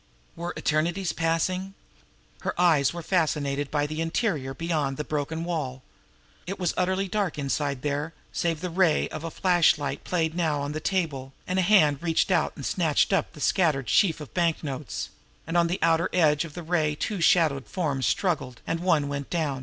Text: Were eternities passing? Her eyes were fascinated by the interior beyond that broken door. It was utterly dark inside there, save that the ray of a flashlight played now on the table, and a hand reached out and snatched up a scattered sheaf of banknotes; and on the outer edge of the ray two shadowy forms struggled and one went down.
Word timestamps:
Were 0.35 0.51
eternities 0.57 1.13
passing? 1.13 1.75
Her 2.41 2.59
eyes 2.59 2.91
were 2.91 3.03
fascinated 3.03 3.69
by 3.69 3.85
the 3.85 4.01
interior 4.01 4.55
beyond 4.55 4.97
that 4.97 5.07
broken 5.07 5.43
door. 5.43 5.83
It 6.47 6.57
was 6.57 6.73
utterly 6.75 7.07
dark 7.07 7.37
inside 7.37 7.83
there, 7.83 8.15
save 8.33 8.61
that 8.61 8.67
the 8.69 8.73
ray 8.73 9.07
of 9.09 9.23
a 9.23 9.29
flashlight 9.29 10.03
played 10.03 10.33
now 10.35 10.59
on 10.59 10.71
the 10.71 10.79
table, 10.79 11.33
and 11.45 11.59
a 11.59 11.61
hand 11.61 12.01
reached 12.01 12.31
out 12.31 12.53
and 12.55 12.65
snatched 12.65 13.13
up 13.13 13.37
a 13.37 13.39
scattered 13.39 13.89
sheaf 13.89 14.19
of 14.19 14.33
banknotes; 14.33 15.09
and 15.45 15.55
on 15.55 15.67
the 15.67 15.77
outer 15.83 16.09
edge 16.13 16.45
of 16.45 16.55
the 16.55 16.63
ray 16.63 16.95
two 16.95 17.21
shadowy 17.21 17.61
forms 17.61 18.07
struggled 18.07 18.59
and 18.65 18.79
one 18.79 19.07
went 19.07 19.29
down. 19.29 19.59